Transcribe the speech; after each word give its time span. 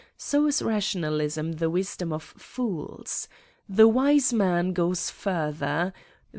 So 0.17 0.47
is 0.47 0.63
rationalism 0.63 1.51
the 1.51 1.69
wisdom 1.69 2.11
of 2.11 2.23
fools. 2.23 3.27
The 3.69 3.87
wise 3.87 4.33
man 4.33 4.73
goes 4.73 5.11
further. 5.11 5.93